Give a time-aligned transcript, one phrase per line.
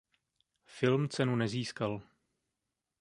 [0.77, 2.01] Film cenu nezískal.